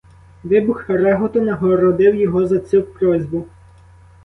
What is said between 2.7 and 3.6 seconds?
просьбу.